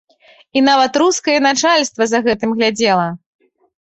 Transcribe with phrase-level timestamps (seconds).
[0.59, 3.05] І нават рускае начальства за гэтым глядзела.